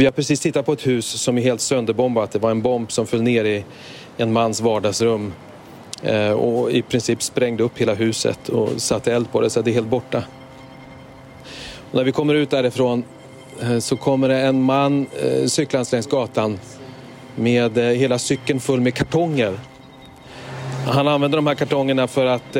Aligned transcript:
Vi 0.00 0.06
har 0.06 0.12
precis 0.12 0.40
tittat 0.40 0.66
på 0.66 0.72
ett 0.72 0.86
hus 0.86 1.06
som 1.06 1.38
är 1.38 1.42
helt 1.42 1.60
sönderbombat. 1.60 2.30
Det 2.30 2.38
var 2.38 2.50
en 2.50 2.62
bomb 2.62 2.92
som 2.92 3.06
föll 3.06 3.22
ner 3.22 3.44
i 3.44 3.64
en 4.16 4.32
mans 4.32 4.60
vardagsrum 4.60 5.32
eh, 6.02 6.30
och 6.30 6.70
i 6.70 6.82
princip 6.82 7.22
sprängde 7.22 7.62
upp 7.62 7.78
hela 7.78 7.94
huset 7.94 8.48
och 8.48 8.68
satte 8.76 9.14
eld 9.14 9.32
på 9.32 9.40
det 9.40 9.50
så 9.50 9.62
det 9.62 9.70
är 9.70 9.72
helt 9.72 9.88
borta. 9.88 10.22
Och 11.90 11.94
när 11.94 12.04
vi 12.04 12.12
kommer 12.12 12.34
ut 12.34 12.50
därifrån 12.50 13.04
eh, 13.62 13.78
så 13.78 13.96
kommer 13.96 14.28
det 14.28 14.40
en 14.40 14.62
man 14.62 15.06
cyklandes 15.06 15.52
cyklande 15.52 15.88
längs 15.92 16.06
gatan 16.06 16.58
med 17.36 17.78
hela 17.78 18.18
cykeln 18.18 18.60
full 18.60 18.80
med 18.80 18.94
kartonger. 18.94 19.58
Han 20.86 21.08
använder 21.08 21.38
de 21.38 21.46
här 21.46 21.54
kartongerna 21.54 22.06
för 22.06 22.26
att 22.26 22.56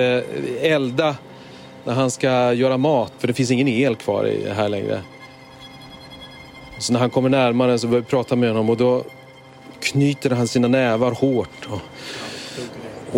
elda 0.60 1.16
när 1.84 1.94
han 1.94 2.10
ska 2.10 2.52
göra 2.52 2.76
mat 2.76 3.12
för 3.18 3.28
det 3.28 3.34
finns 3.34 3.50
ingen 3.50 3.68
el 3.68 3.96
kvar 3.96 4.32
här 4.54 4.68
längre. 4.68 5.00
Så 6.80 6.92
när 6.92 7.00
han 7.00 7.10
kommer 7.10 7.28
närmare 7.28 7.78
så 7.78 7.86
börjar 7.86 8.02
vi 8.02 8.06
prata 8.08 8.36
med 8.36 8.48
honom 8.48 8.70
och 8.70 8.76
då 8.76 9.04
knyter 9.80 10.30
han 10.30 10.48
sina 10.48 10.68
nävar 10.68 11.12
hårt 11.12 11.68
och, 11.68 11.80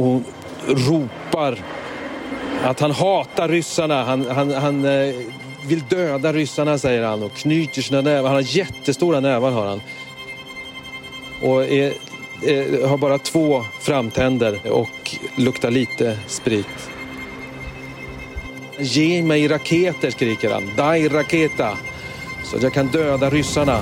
och 0.03 0.21
ropar 0.67 1.59
att 2.65 2.81
han 2.81 2.91
hatar 2.91 3.49
ryssarna. 3.49 4.05
Han, 4.05 4.27
han, 4.27 4.51
han 4.51 4.85
eh, 4.85 5.15
vill 5.67 5.83
döda 5.89 6.33
ryssarna 6.33 6.79
säger 6.79 7.03
han 7.03 7.23
och 7.23 7.33
knyter 7.33 7.83
sina 7.83 8.01
nävar. 8.01 8.29
Han 8.29 8.37
har 8.37 8.57
jättestora 8.57 9.21
nävar 9.21 9.51
har 9.51 9.67
han. 9.67 9.81
Och 11.43 11.65
är, 11.65 11.93
är, 12.43 12.87
har 12.87 12.97
bara 12.97 13.19
två 13.19 13.65
framtänder 13.81 14.73
och 14.73 15.17
luktar 15.37 15.71
lite 15.71 16.19
sprit. 16.27 16.91
Ge 18.79 19.23
mig 19.23 19.49
raketer 19.49 20.11
skriker 20.11 20.51
han. 20.51 20.71
Dai 20.77 21.09
raketa. 21.09 21.79
Så 22.45 22.57
att 22.57 22.63
jag 22.63 22.73
kan 22.73 22.87
döda 22.87 23.31
ryssarna. 23.31 23.81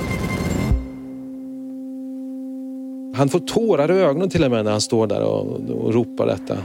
Han 3.15 3.29
får 3.29 3.39
tårar 3.39 3.91
i 3.91 3.93
ögonen 3.93 4.29
till 4.29 4.43
och 4.43 4.51
med 4.51 4.65
när 4.65 4.71
han 4.71 4.81
står 4.81 5.07
där 5.07 5.21
och, 5.21 5.59
och 5.69 5.93
ropar 5.93 6.27
detta. 6.27 6.57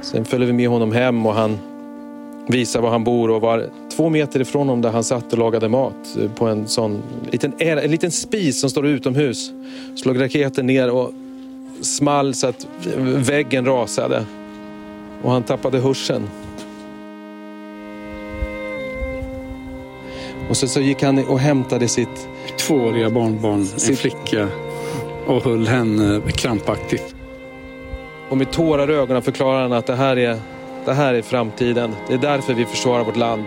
Sen 0.00 0.24
följer 0.24 0.46
vi 0.46 0.52
med 0.52 0.68
honom 0.68 0.92
hem 0.92 1.26
och 1.26 1.34
han 1.34 1.58
visar 2.48 2.80
var 2.80 2.90
han 2.90 3.04
bor 3.04 3.30
och 3.30 3.40
var 3.40 3.66
två 3.96 4.08
meter 4.08 4.40
ifrån 4.40 4.68
honom 4.68 4.82
där 4.82 4.90
han 4.90 5.04
satt 5.04 5.32
och 5.32 5.38
lagade 5.38 5.68
mat 5.68 6.18
på 6.34 6.46
en 6.46 6.68
sån 6.68 7.02
liten, 7.30 7.52
en 7.58 7.90
liten 7.90 8.10
spis 8.10 8.60
som 8.60 8.70
står 8.70 8.86
utomhus. 8.86 9.52
Slog 9.94 10.20
raketen 10.20 10.66
ner 10.66 10.90
och 10.90 11.12
small 11.80 12.34
så 12.34 12.46
att 12.46 12.66
väggen 13.04 13.66
rasade 13.66 14.24
och 15.22 15.32
han 15.32 15.42
tappade 15.42 15.78
hörseln. 15.78 16.28
Och 20.48 20.56
så, 20.56 20.68
så 20.68 20.80
gick 20.80 21.02
han 21.02 21.26
och 21.26 21.38
hämtade 21.38 21.88
sitt... 21.88 22.28
Tvååriga 22.58 23.10
barnbarn, 23.10 23.66
sitt... 23.66 23.90
en 23.90 23.96
flicka 23.96 24.48
och 25.26 25.44
höll 25.44 25.66
henne 25.66 26.20
krampaktigt. 26.32 27.14
Och 28.28 28.36
med 28.36 28.50
tårar 28.50 28.90
i 28.90 28.94
ögonen 28.94 29.22
förklarar 29.22 29.62
han 29.62 29.72
att 29.72 29.86
det 29.86 29.96
här, 29.96 30.18
är, 30.18 30.38
det 30.84 30.92
här 30.92 31.14
är 31.14 31.22
framtiden. 31.22 31.94
Det 32.08 32.14
är 32.14 32.18
därför 32.18 32.54
vi 32.54 32.64
försvarar 32.64 33.04
vårt 33.04 33.16
land. 33.16 33.44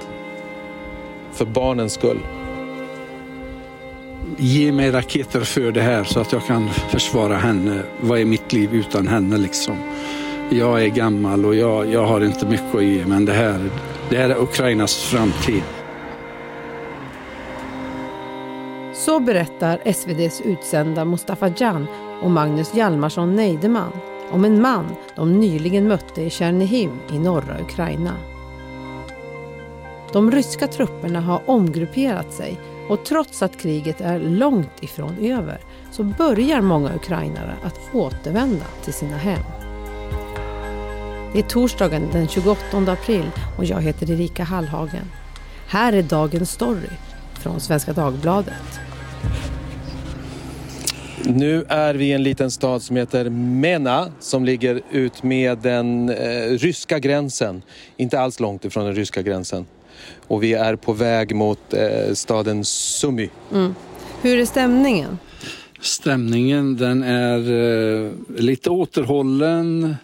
För 1.31 1.45
barnens 1.45 1.93
skull. 1.93 2.19
Ge 4.37 4.71
mig 4.71 4.91
raketer 4.91 5.41
för 5.41 5.71
det 5.71 5.81
här 5.81 6.03
så 6.03 6.19
att 6.19 6.31
jag 6.31 6.45
kan 6.45 6.69
försvara 6.69 7.35
henne. 7.35 7.81
Vad 8.01 8.19
är 8.19 8.25
mitt 8.25 8.53
liv 8.53 8.73
utan 8.73 9.07
henne 9.07 9.37
liksom? 9.37 9.75
Jag 10.49 10.83
är 10.83 10.87
gammal 10.87 11.45
och 11.45 11.55
jag, 11.55 11.93
jag 11.93 12.05
har 12.05 12.25
inte 12.25 12.45
mycket 12.45 12.75
att 12.75 12.83
ge 12.83 13.05
men 13.05 13.25
det 13.25 13.33
här, 13.33 13.69
det 14.09 14.17
här 14.17 14.29
är 14.29 14.41
Ukrainas 14.41 15.03
framtid. 15.03 15.63
Så 19.09 19.19
berättar 19.19 19.81
SVDs 19.85 20.41
utsända 20.41 21.05
Mustafa 21.05 21.51
Jan 21.57 21.87
och 22.21 22.31
Magnus 22.31 22.73
Hjalmarsson 22.73 23.35
Neideman 23.35 23.91
om 24.31 24.45
en 24.45 24.61
man 24.61 24.95
de 25.15 25.39
nyligen 25.39 25.87
mötte 25.87 26.21
i 26.21 26.29
Tjernihiv 26.29 26.89
i 27.11 27.19
norra 27.19 27.61
Ukraina. 27.61 28.13
De 30.13 30.31
ryska 30.31 30.67
trupperna 30.67 31.21
har 31.21 31.41
omgrupperat 31.45 32.33
sig 32.33 32.59
och 32.89 33.05
trots 33.05 33.41
att 33.41 33.57
kriget 33.57 34.01
är 34.01 34.19
långt 34.19 34.83
ifrån 34.83 35.17
över 35.17 35.59
så 35.91 36.03
börjar 36.03 36.61
många 36.61 36.95
ukrainare 36.95 37.53
att 37.63 37.79
återvända 37.93 38.65
till 38.83 38.93
sina 38.93 39.17
hem. 39.17 39.43
Det 41.33 41.39
är 41.39 41.43
torsdagen 41.43 42.09
den 42.11 42.27
28 42.27 42.77
april 42.77 43.31
och 43.57 43.65
jag 43.65 43.81
heter 43.81 44.11
Erika 44.11 44.43
Hallhagen. 44.43 45.11
Här 45.67 45.93
är 45.93 46.03
dagens 46.03 46.51
story 46.51 46.89
från 47.33 47.59
Svenska 47.59 47.93
Dagbladet. 47.93 48.79
Nu 51.25 51.65
är 51.67 51.93
vi 51.93 52.05
i 52.05 52.11
en 52.11 52.23
liten 52.23 52.51
stad 52.51 52.81
som 52.81 52.95
heter 52.95 53.29
Mena 53.29 54.11
som 54.19 54.45
ligger 54.45 54.81
ut 54.91 55.23
med 55.23 55.57
den 55.57 56.09
eh, 56.09 56.49
ryska 56.49 56.99
gränsen. 56.99 57.61
Inte 57.97 58.19
alls 58.19 58.39
långt 58.39 58.65
ifrån 58.65 58.85
den 58.85 58.95
ryska 58.95 59.21
gränsen. 59.21 59.65
Och 60.27 60.43
vi 60.43 60.53
är 60.53 60.75
på 60.75 60.93
väg 60.93 61.35
mot 61.35 61.73
eh, 61.73 62.13
staden 62.13 62.65
Sumy. 62.65 63.29
Mm. 63.53 63.75
Hur 64.21 64.39
är 64.39 64.45
stämningen? 64.45 65.19
Stämningen 65.81 66.77
den 66.77 67.03
är 67.03 67.51
eh, 67.51 68.11
lite 68.37 68.69
återhållen. 68.69 69.95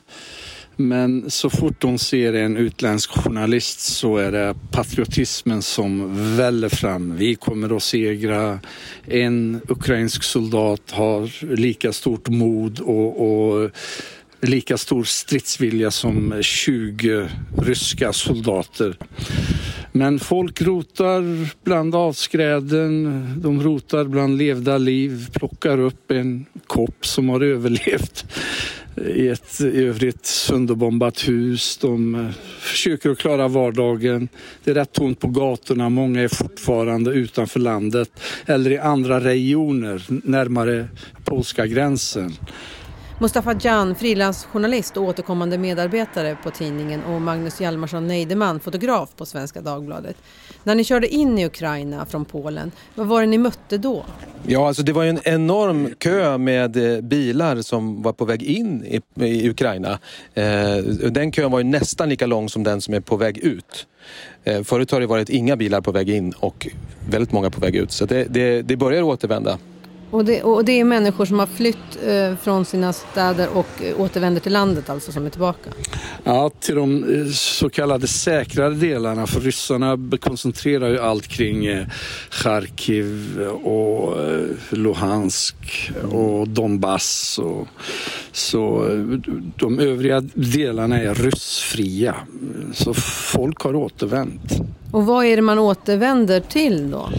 Men 0.78 1.32
så 1.32 1.50
fort 1.50 1.82
de 1.82 1.98
ser 1.98 2.34
en 2.34 2.58
utländsk 2.58 3.10
journalist 3.10 3.80
så 3.80 4.18
är 4.18 4.32
det 4.32 4.56
patriotismen 4.72 5.62
som 5.62 6.12
väller 6.38 6.70
fram. 6.70 7.16
Vi 7.18 7.36
kommer 7.36 7.78
att 7.78 7.84
segra. 7.84 8.60
En 9.06 9.62
ukrainsk 9.68 10.24
soldat 10.24 10.92
har 10.92 11.56
lika 11.56 11.94
stort 11.94 12.30
mod 12.30 12.80
och, 12.80 13.22
och 13.22 13.72
lika 14.42 14.78
stor 14.78 15.04
stridsvilja 15.04 15.92
som 15.92 16.34
20 16.42 17.30
ryska 17.58 18.14
soldater. 18.14 18.98
Men 19.92 20.20
folk 20.20 20.62
rotar 20.62 21.50
bland 21.64 21.96
avskräden, 21.96 23.26
de 23.42 23.64
rotar 23.64 24.04
bland 24.04 24.38
levda 24.38 24.78
liv, 24.78 25.30
plockar 25.34 25.80
upp 25.80 26.12
en 26.12 26.46
kopp 26.68 27.06
som 27.06 27.30
har 27.30 27.42
överlevt 27.42 28.26
i 28.98 29.28
ett 29.28 29.62
i 29.62 29.84
övrigt 29.86 30.26
sönderbombat 30.26 31.28
hus. 31.28 31.78
De 31.78 32.16
eh, 32.16 32.30
försöker 32.60 33.10
att 33.10 33.18
klara 33.18 33.48
vardagen. 33.48 34.30
Det 34.64 34.72
är 34.72 34.76
rätt 34.76 34.94
tomt 34.94 35.20
på 35.20 35.28
gatorna. 35.28 35.90
Många 35.90 36.22
är 36.22 36.28
fortfarande 36.28 37.12
utanför 37.12 37.60
landet 37.60 38.10
eller 38.46 38.72
i 38.72 38.78
andra 38.78 39.20
regioner 39.20 40.04
närmare 40.08 40.88
polska 41.24 41.68
gränsen. 41.68 42.34
Mustafa 43.20 43.56
Jan, 43.62 43.96
frilansjournalist 43.96 44.98
och 44.98 45.04
återkommande 45.04 45.58
medarbetare 45.58 46.38
på 46.44 46.52
tidningen 46.52 47.04
och 47.04 47.22
Magnus 47.22 47.62
Hjalmarsson 47.62 48.08
Neideman, 48.08 48.60
fotograf 48.60 49.10
på 49.18 49.26
Svenska 49.26 49.62
Dagbladet. 49.62 50.16
När 50.64 50.76
ni 50.76 50.84
körde 50.84 51.08
in 51.08 51.40
i 51.40 51.46
Ukraina 51.46 52.06
från 52.06 52.26
Polen, 52.26 52.72
vad 52.96 53.08
var 53.08 53.22
det 53.22 53.28
ni 53.28 53.38
mötte 53.38 53.78
då? 53.78 54.06
Ja, 54.48 54.68
alltså 54.68 54.84
det 54.84 54.94
var 54.94 55.04
ju 55.04 55.10
en 55.10 55.20
enorm 55.24 55.90
kö 55.98 56.38
med 56.38 56.96
eh, 56.96 57.02
bilar 57.02 57.62
som 57.62 58.02
var 58.02 58.14
på 58.14 58.26
väg 58.26 58.44
in 58.44 58.86
i, 58.86 59.02
i 59.26 59.50
Ukraina. 59.50 60.00
Eh, 60.34 60.78
den 61.12 61.32
kön 61.32 61.52
var 61.52 61.60
ju 61.60 61.64
nästan 61.64 62.10
lika 62.10 62.26
lång 62.26 62.50
som 62.50 62.64
den 62.64 62.82
som 62.82 62.94
är 62.94 63.00
på 63.00 63.18
väg 63.18 63.38
ut. 63.38 63.88
Eh, 64.44 64.64
förut 64.64 64.92
har 64.92 65.00
det 65.00 65.08
varit 65.08 65.30
inga 65.30 65.56
bilar 65.56 65.82
på 65.82 65.92
väg 65.92 66.10
in 66.10 66.32
och 66.32 66.68
väldigt 67.10 67.32
många 67.32 67.50
på 67.50 67.62
väg 67.62 67.76
ut. 67.76 67.92
Så 67.92 68.06
det, 68.06 68.24
det, 68.24 68.62
det 68.62 68.76
börjar 68.76 69.02
återvända. 69.02 69.58
Och 70.16 70.26
det, 70.26 70.44
och 70.44 70.66
det 70.66 70.80
är 70.80 70.84
människor 70.84 71.26
som 71.26 71.40
har 71.40 71.48
flytt 71.48 71.78
eh, 72.06 72.36
från 72.36 72.66
sina 72.66 72.94
städer 72.94 73.50
och 73.54 73.68
eh, 73.82 74.02
återvänder 74.02 74.42
till 74.42 74.54
landet 74.54 74.90
alltså 74.90 75.12
som 75.12 75.26
är 75.26 75.30
tillbaka? 75.30 75.70
Ja, 76.24 76.52
till 76.60 76.76
de 76.76 77.04
eh, 77.04 77.32
så 77.32 77.70
kallade 77.70 78.08
säkrare 78.08 78.74
delarna 78.74 79.28
för 79.28 79.40
ryssarna 79.40 79.98
koncentrerar 80.20 80.90
ju 80.90 81.00
allt 81.00 81.28
kring 81.28 81.66
eh, 81.66 81.88
Charkiv 82.30 83.40
och 83.64 84.22
eh, 84.22 84.48
Luhansk 84.70 85.92
och 86.12 86.48
Donbass. 86.48 87.40
Och, 87.40 87.68
så 88.36 88.86
de 89.56 89.80
övriga 89.80 90.24
delarna 90.34 91.00
är 91.00 91.14
ryssfria. 91.14 92.16
Så 92.74 92.94
folk 93.34 93.62
har 93.62 93.76
återvänt. 93.76 94.62
Och 94.92 95.06
vad 95.06 95.26
är 95.26 95.36
det 95.36 95.42
man 95.42 95.60
återvänder 95.60 96.40
till 96.40 96.92
då? 96.92 97.10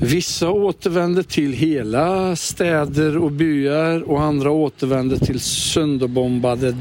Vissa 0.00 0.50
återvänder 0.50 1.22
till 1.22 1.52
hela 1.52 2.36
städer 2.36 3.16
och 3.16 3.32
byar 3.32 4.10
och 4.10 4.22
andra 4.22 4.50
återvänder 4.50 5.16
till 5.16 5.40
sönderbombade 5.40 6.76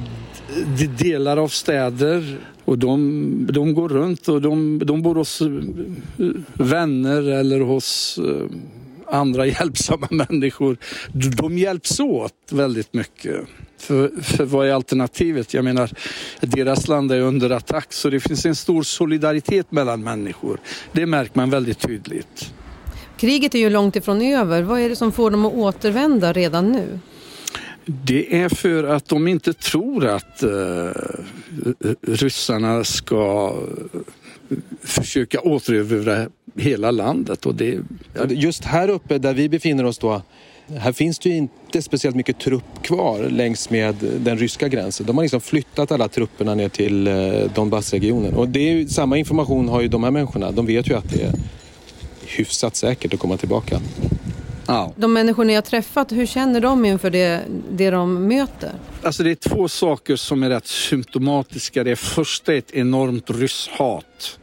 delar 1.00 1.38
av 1.38 1.48
städer. 1.48 2.38
Och 2.66 2.78
de, 2.78 3.48
de 3.52 3.74
går 3.74 3.90
runt 3.90 4.28
och 4.28 4.42
de, 4.42 4.82
de 4.86 5.02
bor 5.02 5.16
hos 5.16 5.42
eh, 5.42 5.48
vänner 6.54 7.30
eller 7.30 7.60
hos 7.60 8.20
eh, 8.26 8.58
andra 9.08 9.46
hjälpsamma 9.46 10.08
människor. 10.12 10.78
De 11.14 11.58
hjälps 11.58 12.00
åt 12.00 12.34
väldigt 12.52 12.94
mycket. 12.94 13.42
För, 13.78 14.22
för 14.22 14.46
vad 14.46 14.68
är 14.68 14.74
alternativet? 14.74 15.54
Jag 15.54 15.64
menar, 15.64 15.92
deras 16.42 16.88
land 16.88 17.12
är 17.12 17.22
under 17.22 17.50
attack 17.50 17.94
så 17.94 18.10
det 18.10 18.20
finns 18.20 18.46
en 18.46 18.56
stor 18.56 18.84
solidaritet 18.84 19.72
mellan 19.72 20.04
människor. 20.04 20.60
Det 20.92 21.06
märker 21.06 21.38
man 21.38 21.50
väldigt 21.50 21.80
tydligt. 21.80 22.54
Kriget 23.18 23.56
är 23.56 23.60
ju 23.60 23.70
långt 23.70 23.96
ifrån 23.96 24.22
över. 24.22 24.62
Vad 24.62 24.80
är 24.80 24.90
det 24.90 24.96
som 24.96 25.12
får 25.12 25.32
dem 25.32 25.46
att 25.46 25.54
återvända 25.54 26.34
redan 26.34 26.72
nu? 26.72 27.00
Det 27.86 28.42
är 28.42 28.50
för 28.50 28.84
att 28.84 29.08
de 29.10 29.28
inte 29.28 29.54
tror 29.54 30.06
att 30.06 30.44
uh, 30.44 30.90
ryssarna 32.02 32.84
ska 32.84 33.56
försöka 34.82 35.40
återerövra 35.40 36.28
hela 36.58 36.92
landet. 36.92 37.46
Och 37.46 37.56
det... 37.56 37.80
Just 38.30 38.64
här 38.64 38.90
uppe 38.90 39.18
där 39.18 39.34
vi 39.34 39.50
befinner 39.50 39.84
oss 39.84 39.98
då, 39.98 40.22
här 40.68 40.92
finns 40.92 41.20
det 41.20 41.30
ju 41.30 41.36
inte 41.36 41.82
speciellt 41.82 42.16
mycket 42.16 42.40
trupp 42.40 42.84
kvar 42.84 43.20
längs 43.30 43.70
med 43.70 43.96
den 44.20 44.38
ryska 44.38 44.68
gränsen. 44.68 45.06
De 45.06 45.18
har 45.18 45.24
liksom 45.24 45.42
flyttat 45.42 45.92
alla 45.92 46.08
trupperna 46.08 46.56
ner 46.56 46.70
till 46.70 47.08
eh, 47.08 47.14
Donbassregionen. 47.56 48.34
Och 48.34 48.50
det 48.50 48.60
är 48.60 48.74
ju, 48.74 48.88
samma 48.88 49.18
information 49.18 49.70
har 49.70 49.82
ju 49.82 49.88
de 49.88 50.04
här 50.04 50.12
människorna. 50.12 50.52
De 50.52 50.66
vet 50.66 50.90
ju 50.90 50.98
att 50.98 51.10
det 51.10 51.22
är 51.22 51.34
hyfsat 52.26 52.76
säkert 52.76 53.14
att 53.14 53.20
komma 53.20 53.38
tillbaka. 53.38 53.82
Ja. 54.68 54.94
De 54.96 55.14
människor 55.14 55.46
ni 55.46 55.56
har 55.56 55.62
träffat, 55.62 56.12
hur 56.12 56.26
känner 56.26 56.62
de 56.62 56.86
inför 56.86 57.10
det, 57.10 57.42
det 57.72 57.90
de 57.90 58.28
möter? 58.28 58.72
Alltså 59.04 59.24
det 59.24 59.32
är 59.32 59.50
två 59.50 59.68
saker 59.68 60.16
som 60.16 60.44
är 60.44 60.50
rätt 60.50 60.68
symptomatiska. 60.68 61.84
Det 61.84 61.96
första 61.96 62.54
är 62.54 62.58
ett 62.58 62.72
enormt 62.72 63.30
rysshat. 63.30 64.40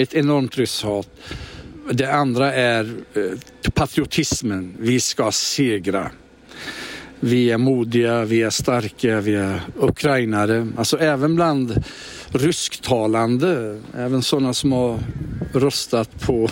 Ett 0.00 0.14
enormt 0.14 0.58
rysshat. 0.58 1.08
Det 1.92 2.12
andra 2.12 2.52
är 2.52 2.94
eh, 3.14 3.70
patriotismen. 3.74 4.76
Vi 4.78 5.00
ska 5.00 5.32
segra. 5.32 6.10
Vi 7.20 7.50
är 7.50 7.58
modiga, 7.58 8.24
vi 8.24 8.42
är 8.42 8.50
starka, 8.50 9.20
vi 9.20 9.34
är 9.34 9.60
ukrainare. 9.76 10.68
Alltså 10.76 10.98
även 10.98 11.34
bland 11.34 11.84
rysktalande, 12.28 13.80
även 13.96 14.22
sådana 14.22 14.54
som 14.54 14.72
har 14.72 14.98
röstat 15.52 16.20
på 16.20 16.50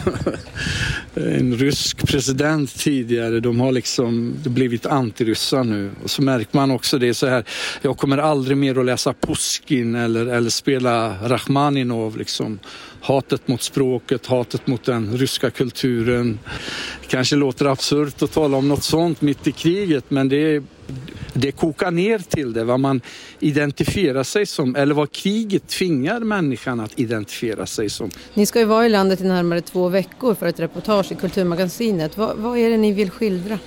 en 1.19 1.57
rysk 1.57 2.07
president 2.07 2.75
tidigare. 2.79 3.41
De 3.41 3.61
har 3.61 3.73
liksom 3.73 4.35
blivit 4.45 4.87
antiryssar 4.87 5.65
nu. 5.65 5.91
Och 6.05 6.11
så 6.11 6.23
märker 6.23 6.57
man 6.57 6.71
också 6.71 6.99
det 6.99 7.15
så 7.15 7.27
här. 7.27 7.45
Jag 7.83 7.99
kommer 7.99 8.19
aldrig 8.19 8.57
mer 8.57 8.79
att 8.79 8.85
läsa 8.85 9.13
Puskin 9.13 9.95
eller, 9.95 10.27
eller 10.27 10.51
spela 10.51 11.17
Rachmaninov. 11.29 12.17
Liksom. 12.17 12.59
Hatet 13.01 13.49
mot 13.49 13.63
språket, 13.63 14.27
hatet 14.27 14.67
mot 14.67 14.85
den 14.85 15.19
ryska 15.19 15.51
kulturen. 15.51 16.39
Det 17.01 17.07
kanske 17.09 17.37
låter 17.37 17.67
absurt 17.67 18.23
att 18.23 18.33
tala 18.33 18.57
om 18.57 18.69
något 18.69 18.85
sånt 18.85 19.21
mitt 19.21 19.47
i 19.47 19.53
kriget 19.53 20.05
men 20.09 20.29
det 20.29 20.37
är 20.37 20.63
det 21.41 21.53
kokar 21.53 21.91
ner 21.91 22.19
till 22.19 22.53
det, 22.53 22.65
vad 22.65 22.81
man 22.81 23.01
identifierar 23.41 24.23
sig 24.23 24.47
som 24.47 24.77
eller 24.77 24.95
vad 24.95 25.13
kriget 25.13 25.69
tvingar 25.69 26.21
människan 26.21 26.81
att 26.81 26.99
identifiera 26.99 27.67
sig 27.67 27.91
som. 27.91 28.11
Ni 28.35 28.47
ska 28.47 28.59
ju 28.59 28.65
vara 28.65 28.87
i 28.87 28.89
landet 28.89 29.21
i 29.21 29.25
närmare 29.25 29.61
två 29.61 29.89
veckor 29.89 30.35
för 30.35 30.47
ett 30.47 30.61
reportage 30.61 31.13
i 31.13 31.15
Kulturmagasinet. 31.15 32.17
Vad, 32.17 32.37
vad 32.37 32.59
är 32.59 32.71
det 32.71 32.77
ni 32.77 32.93
vill 32.93 33.11
skildra? 33.11 33.59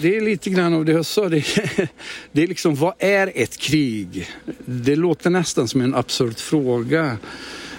Det 0.00 0.16
är 0.16 0.20
lite 0.20 0.50
grann 0.50 0.74
av 0.74 0.84
det 0.84 0.92
jag 0.92 1.06
sa. 1.06 1.28
Det 1.28 1.36
är, 1.36 1.88
det 2.32 2.42
är 2.42 2.46
liksom, 2.46 2.74
vad 2.74 2.94
är 2.98 3.32
ett 3.34 3.56
krig? 3.56 4.28
Det 4.64 4.96
låter 4.96 5.30
nästan 5.30 5.68
som 5.68 5.80
en 5.80 5.94
absurd 5.94 6.38
fråga. 6.38 7.16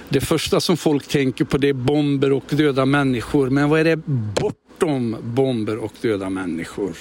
Det 0.09 0.21
första 0.21 0.59
som 0.59 0.77
folk 0.77 1.07
tänker 1.07 1.45
på 1.45 1.57
det 1.57 1.69
är 1.69 1.73
bomber 1.73 2.31
och 2.31 2.43
döda 2.49 2.85
människor. 2.85 3.49
Men 3.49 3.69
vad 3.69 3.79
är 3.79 3.83
det 3.83 4.01
bortom 4.79 5.17
bomber 5.23 5.77
och 5.77 5.93
döda 6.01 6.29
människor. 6.29 6.95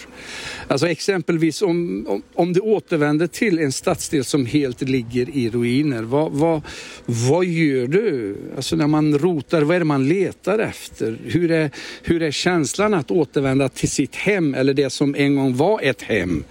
Alltså 0.69 0.89
exempelvis 0.89 1.63
om, 1.63 2.07
om, 2.09 2.23
om 2.35 2.53
du 2.53 2.61
återvänder 2.61 3.27
till 3.27 3.59
en 3.59 3.73
stadsdel 3.73 4.25
som 4.25 4.47
helt 4.47 4.83
ligger 4.83 5.37
i 5.37 5.51
ruiner, 5.51 6.03
vad, 6.03 6.33
vad, 6.33 6.63
vad 7.07 7.45
gör 7.45 7.87
du? 7.87 8.37
Alltså 8.57 8.77
när 8.77 8.87
man 8.87 9.19
rotar, 9.19 9.63
vad 9.63 9.77
är 9.77 9.79
det 9.79 9.85
man 9.85 10.09
letar 10.09 10.59
efter? 10.59 11.19
Hur 11.25 11.51
är, 11.51 11.71
hur 12.03 12.23
är 12.23 12.31
känslan 12.31 12.95
att 12.95 13.11
återvända 13.11 13.69
till 13.69 13.91
sitt 13.91 14.15
hem 14.15 14.55
eller 14.55 14.75
det 14.75 14.91
som 14.91 15.15
en 15.15 15.37
gång 15.37 15.57
var 15.57 15.81
ett 15.83 16.03
hem? 16.03 16.45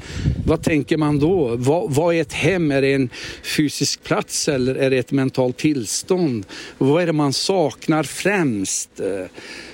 Vad 0.45 0.63
tänker 0.63 0.97
man 0.97 1.19
då? 1.19 1.55
Vad, 1.55 1.93
vad 1.93 2.15
är 2.15 2.21
ett 2.21 2.33
hem? 2.33 2.71
Är 2.71 2.81
det 2.81 2.93
en 2.93 3.09
fysisk 3.43 4.03
plats 4.03 4.47
eller 4.47 4.75
är 4.75 4.89
det 4.89 4.97
ett 4.97 5.11
mentalt 5.11 5.57
tillstånd? 5.57 6.45
Vad 6.77 7.03
är 7.03 7.05
det 7.05 7.13
man 7.13 7.33
saknar 7.33 8.03
främst? 8.03 9.01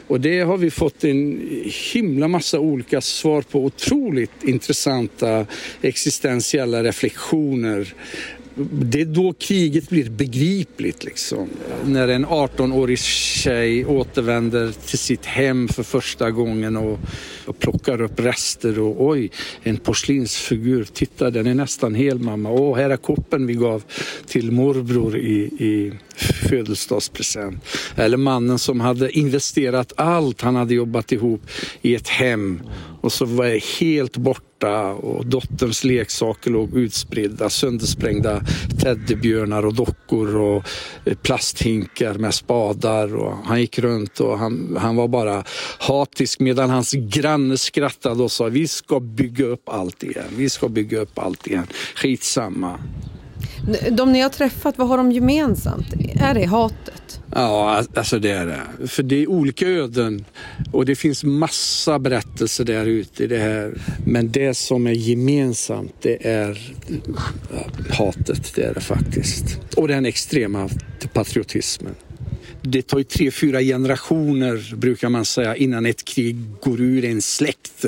Och 0.07 0.21
det 0.21 0.41
har 0.41 0.57
vi 0.57 0.71
fått 0.71 1.03
en 1.03 1.49
himla 1.93 2.27
massa 2.27 2.59
olika 2.59 3.01
svar 3.01 3.41
på. 3.41 3.65
Otroligt 3.65 4.43
intressanta 4.43 5.45
existentiella 5.81 6.83
reflektioner 6.83 7.93
det 8.55 9.01
är 9.01 9.05
då 9.05 9.33
kriget 9.33 9.89
blir 9.89 10.09
begripligt. 10.09 11.03
Liksom. 11.03 11.49
När 11.85 12.07
en 12.07 12.25
18-årig 12.25 12.99
tjej 12.99 13.85
återvänder 13.85 14.71
till 14.87 14.99
sitt 14.99 15.25
hem 15.25 15.67
för 15.67 15.83
första 15.83 16.31
gången 16.31 16.77
och, 16.77 16.99
och 17.45 17.59
plockar 17.59 18.01
upp 18.01 18.19
rester 18.19 18.79
och 18.79 19.05
oj, 19.05 19.31
en 19.63 19.77
porslinsfigur. 19.77 20.87
Titta, 20.93 21.29
den 21.29 21.47
är 21.47 21.53
nästan 21.53 21.95
hel 21.95 22.19
mamma. 22.19 22.51
Åh, 22.51 22.77
här 22.77 22.89
är 22.89 22.97
koppen 22.97 23.47
vi 23.47 23.53
gav 23.53 23.83
till 24.27 24.51
morbror 24.51 25.17
i, 25.17 25.41
i 25.43 25.93
födelsedagspresent. 26.49 27.65
Eller 27.95 28.17
mannen 28.17 28.59
som 28.59 28.79
hade 28.79 29.11
investerat 29.11 29.93
allt 29.97 30.41
han 30.41 30.55
hade 30.55 30.73
jobbat 30.73 31.11
ihop 31.11 31.41
i 31.81 31.95
ett 31.95 32.07
hem 32.07 32.61
och 33.01 33.11
så 33.11 33.25
var 33.25 33.45
jag 33.45 33.59
helt 33.79 34.17
borta 34.17 34.91
och 34.93 35.25
dotterns 35.25 35.83
leksaker 35.83 36.51
låg 36.51 36.77
utspridda, 36.77 37.49
söndersprängda 37.49 38.41
teddybjörnar 38.81 39.65
och 39.65 39.73
dockor 39.73 40.35
och 40.35 40.63
eh, 41.05 41.17
plasthinkar 41.17 42.13
med 42.13 42.33
spadar 42.33 43.15
och 43.15 43.37
han 43.45 43.61
gick 43.61 43.79
runt 43.79 44.19
och 44.19 44.39
han, 44.39 44.77
han 44.79 44.95
var 44.95 45.07
bara 45.07 45.43
hatisk 45.79 46.39
medan 46.39 46.69
hans 46.69 46.93
granne 47.35 47.57
skrattade 47.57 48.23
och 48.23 48.31
sa 48.31 48.45
vi 48.45 48.67
ska 48.67 48.99
bygga 48.99 49.45
upp 49.45 49.69
allt 49.69 50.03
igen, 50.03 50.25
vi 50.37 50.49
ska 50.49 50.69
bygga 50.69 50.99
upp 50.99 51.19
allt 51.19 51.47
igen, 51.47 51.67
skitsamma. 51.95 52.79
De 53.91 54.11
ni 54.11 54.21
har 54.21 54.29
träffat, 54.29 54.77
vad 54.77 54.87
har 54.87 54.97
de 54.97 55.11
gemensamt? 55.11 55.93
Är 56.15 56.33
det 56.33 56.45
hatet? 56.45 57.21
Ja, 57.31 57.83
alltså 57.95 58.19
det 58.19 58.31
är 58.31 58.45
det. 58.45 58.87
För 58.87 59.03
det 59.03 59.23
är 59.23 59.29
olika 59.29 59.67
öden 59.67 60.25
och 60.71 60.85
det 60.85 60.95
finns 60.95 61.23
massa 61.23 61.99
berättelser 61.99 62.63
där 62.63 62.85
ute 62.85 63.23
i 63.23 63.27
det 63.27 63.37
här. 63.37 63.73
Men 64.05 64.31
det 64.31 64.53
som 64.53 64.87
är 64.87 64.91
gemensamt 64.91 65.93
det 66.01 66.27
är 66.27 66.75
hatet, 67.89 68.55
det 68.55 68.63
är 68.63 68.73
det 68.73 68.81
faktiskt. 68.81 69.59
Och 69.77 69.87
den 69.87 70.05
extrema 70.05 70.69
patriotismen 71.13 71.95
det 72.65 72.87
tar 72.87 72.97
ju 72.97 73.03
tre, 73.03 73.31
fyra 73.31 73.61
generationer 73.61 74.75
brukar 74.75 75.09
man 75.09 75.25
säga 75.25 75.55
innan 75.55 75.85
ett 75.85 76.05
krig 76.05 76.37
går 76.61 76.81
ur 76.81 77.05
en 77.05 77.21
släkt. 77.21 77.85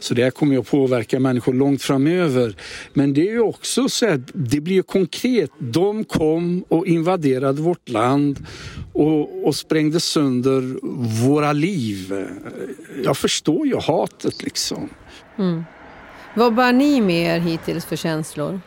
Så 0.00 0.14
det 0.14 0.24
här 0.24 0.30
kommer 0.30 0.52
ju 0.52 0.60
att 0.60 0.70
påverka 0.70 1.20
människor 1.20 1.54
långt 1.54 1.82
framöver. 1.82 2.56
Men 2.92 3.12
det 3.12 3.28
är 3.28 3.32
ju 3.32 3.40
också 3.40 3.88
så 3.88 4.08
att 4.08 4.20
det 4.32 4.60
blir 4.60 4.82
konkret. 4.82 5.50
De 5.58 6.04
kom 6.04 6.64
och 6.68 6.86
invaderade 6.86 7.62
vårt 7.62 7.88
land 7.88 8.46
och, 8.92 9.46
och 9.46 9.56
sprängde 9.56 10.00
sönder 10.00 10.76
våra 11.26 11.52
liv. 11.52 12.26
Jag 13.04 13.16
förstår 13.16 13.66
ju 13.66 13.76
hatet 13.76 14.42
liksom. 14.42 14.88
Mm. 15.38 15.64
Vad 16.34 16.54
bär 16.54 16.72
ni 16.72 17.00
med 17.00 17.36
er 17.36 17.40
hittills 17.40 17.84
för 17.84 17.96
känslor? 17.96 18.60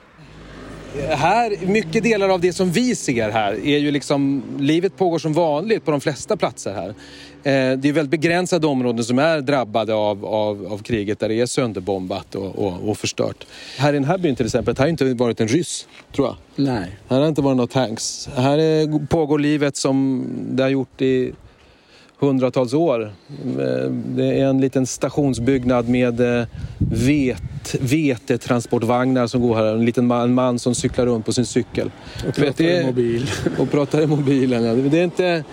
Här, 1.09 1.65
mycket 1.65 2.03
delar 2.03 2.29
av 2.29 2.41
det 2.41 2.53
som 2.53 2.71
vi 2.71 2.95
ser 2.95 3.29
här 3.29 3.53
är 3.53 3.77
ju 3.77 3.91
liksom, 3.91 4.43
livet 4.59 4.97
pågår 4.97 5.19
som 5.19 5.33
vanligt 5.33 5.85
på 5.85 5.91
de 5.91 6.01
flesta 6.01 6.37
platser 6.37 6.73
här. 6.73 6.89
Eh, 7.43 7.77
det 7.77 7.89
är 7.89 7.93
väldigt 7.93 8.21
begränsade 8.21 8.67
områden 8.67 9.05
som 9.05 9.19
är 9.19 9.41
drabbade 9.41 9.93
av, 9.93 10.25
av, 10.25 10.67
av 10.71 10.77
kriget 10.77 11.19
där 11.19 11.29
det 11.29 11.41
är 11.41 11.45
sönderbombat 11.45 12.35
och, 12.35 12.55
och, 12.55 12.89
och, 12.89 12.97
förstört. 12.97 13.45
Här 13.77 13.93
i 13.93 13.95
den 13.95 14.03
här 14.03 14.17
byn 14.17 14.35
till 14.35 14.45
exempel, 14.45 14.75
här 14.77 14.83
har 14.85 14.89
inte 14.89 15.13
varit 15.13 15.41
en 15.41 15.47
ryss, 15.47 15.87
tror 16.15 16.27
jag. 16.27 16.35
Nej. 16.55 16.97
Här 17.09 17.19
har 17.19 17.27
inte 17.27 17.41
varit 17.41 17.57
några 17.57 17.67
tanks. 17.67 18.29
Här 18.35 18.57
är, 18.57 19.07
pågår 19.07 19.39
livet 19.39 19.75
som 19.75 20.25
det 20.51 20.63
har 20.63 20.69
gjort 20.69 21.01
i 21.01 21.33
hundratals 22.19 22.73
år. 22.73 23.01
Eh, 23.59 23.91
det 23.91 24.39
är 24.39 24.45
en 24.45 24.61
liten 24.61 24.85
stationsbyggnad 24.85 25.89
med 25.89 26.39
eh, 26.39 26.45
vet, 26.77 27.75
vetetransportvagnar 27.79 29.27
som 29.27 29.41
går 29.41 29.55
här. 29.55 29.65
En 29.65 29.85
liten 29.85 30.07
man, 30.07 30.33
man 30.33 30.59
som 30.59 30.75
cyklar 30.75 31.05
runt 31.05 31.25
på 31.25 31.33
sin 31.33 31.45
cykel. 31.45 31.91
Och 32.27 32.35
pratar 32.35 32.63
vet, 32.63 32.83
i 32.83 32.85
mobil. 32.85 33.29
Och 33.59 33.71
pratar 33.71 34.01
i 34.01 34.07
mobilen. 34.07 34.63
Ja. 34.63 34.73
Det 34.73 34.99
är 34.99 35.03
inte... 35.03 35.43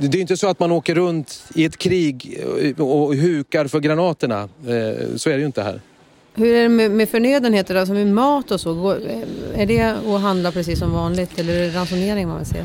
Det 0.00 0.18
är 0.18 0.20
inte 0.20 0.36
så 0.36 0.48
att 0.48 0.60
man 0.60 0.72
åker 0.72 0.94
runt 0.94 1.44
i 1.54 1.64
ett 1.64 1.76
krig 1.76 2.44
och 2.78 3.14
hukar 3.14 3.66
för 3.66 3.80
granaterna. 3.80 4.40
Eh, 4.42 5.16
så 5.16 5.30
är 5.30 5.34
det 5.34 5.40
ju 5.40 5.46
inte 5.46 5.62
här. 5.62 5.80
Hur 6.34 6.54
är 6.54 6.62
det 6.62 6.68
med, 6.68 6.90
med 6.90 7.08
förnödenheter, 7.08 7.74
alltså 7.74 7.94
med 7.94 8.06
mat 8.06 8.50
och 8.50 8.60
så? 8.60 8.90
Är 9.54 9.66
det 9.66 9.80
att 9.80 10.20
handla 10.20 10.52
precis 10.52 10.78
som 10.78 10.92
vanligt 10.92 11.38
eller 11.38 11.54
är 11.54 11.60
det 11.60 11.78
ransonering 11.78 12.28
man 12.28 12.38
vill 12.38 12.46
se? 12.46 12.64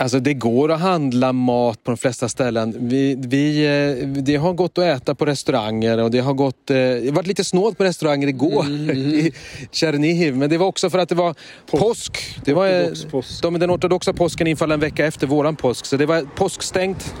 Alltså 0.00 0.20
det 0.20 0.34
går 0.34 0.70
att 0.70 0.80
handla 0.80 1.32
mat 1.32 1.84
på 1.84 1.90
de 1.90 1.96
flesta 1.96 2.28
ställen. 2.28 2.74
Vi, 2.78 3.16
vi, 3.18 3.64
eh, 3.64 4.08
det 4.08 4.36
har 4.36 4.52
gått 4.52 4.78
att 4.78 4.84
äta 4.84 5.14
på 5.14 5.26
restauranger 5.26 6.02
och 6.02 6.10
det 6.10 6.18
har 6.18 6.34
gått... 6.34 6.70
Eh, 6.70 6.76
det 6.76 7.12
varit 7.14 7.26
lite 7.26 7.44
snålt 7.44 7.78
på 7.78 7.84
restauranger 7.84 8.28
igår 8.28 8.64
mm. 8.64 8.90
i 8.98 9.32
Tjernihiv. 9.72 10.36
Men 10.36 10.50
det 10.50 10.58
var 10.58 10.66
också 10.66 10.90
för 10.90 10.98
att 10.98 11.08
det 11.08 11.14
var 11.14 11.34
påsk. 11.70 11.82
påsk. 11.82 12.40
Det 12.44 12.52
var, 12.52 12.68
eh, 12.68 12.88
påsk. 13.10 13.42
De, 13.42 13.58
den 13.58 13.70
ortodoxa 13.70 14.12
påsken 14.12 14.46
inföll 14.46 14.72
en 14.72 14.80
vecka 14.80 15.06
efter 15.06 15.26
våran 15.26 15.56
påsk. 15.56 15.86
Så 15.86 15.96
det 15.96 16.06
var 16.06 16.22
påskstängt. 16.22 17.14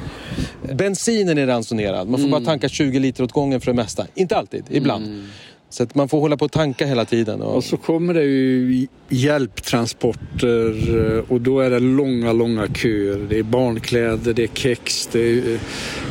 Bensinen 0.72 1.38
är 1.38 1.46
ransonerad. 1.46 2.08
Man 2.08 2.20
får 2.20 2.28
bara 2.28 2.44
tanka 2.44 2.68
20 2.68 2.98
liter 2.98 3.24
åt 3.24 3.32
gången 3.32 3.60
för 3.60 3.72
det 3.72 3.76
mesta. 3.76 4.06
Inte 4.14 4.36
alltid, 4.36 4.64
ibland. 4.70 5.28
Så 5.70 5.82
att 5.82 5.94
man 5.94 6.08
får 6.08 6.20
hålla 6.20 6.36
på 6.36 6.44
och 6.44 6.52
tanka 6.52 6.86
hela 6.86 7.04
tiden. 7.04 7.42
Och... 7.42 7.56
Och 7.56 7.64
så 7.64 7.76
kommer 7.76 8.14
det 8.14 8.24
ju 8.24 8.86
hjälptransporter 9.08 10.96
eh, 10.96 11.24
och 11.28 11.40
då 11.40 11.60
är 11.60 11.70
det 11.70 11.80
långa, 11.80 12.32
långa 12.32 12.66
köer. 12.74 13.26
Det 13.28 13.38
är 13.38 13.42
barnkläder, 13.42 14.34
det 14.34 14.42
är 14.42 14.50
kex, 14.54 15.06
det 15.06 15.20
är 15.20 15.54
eh, 15.54 15.60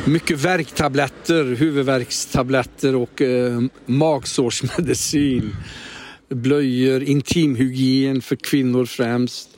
mycket 0.04 0.38
värktabletter, 0.38 1.44
huvudvärkstabletter 1.44 2.94
och 2.94 3.22
eh, 3.22 3.60
magsårsmedicin. 3.86 5.56
Blöjor, 6.28 7.02
intimhygien 7.02 8.22
för 8.22 8.36
kvinnor 8.36 8.84
främst. 8.84 9.48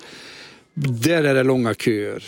Där 0.74 1.24
är 1.24 1.34
det 1.34 1.42
långa 1.42 1.74
köer. 1.74 2.22